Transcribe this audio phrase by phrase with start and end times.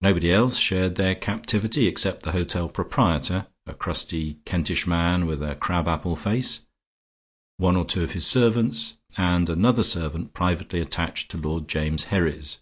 [0.00, 5.56] Nobody else shared their captivity except the hotel proprietor, a crusty Kentish man with a
[5.56, 6.68] crab apple face,
[7.56, 12.58] one or two of his servants, and another servant privately attached to Lord James Herries.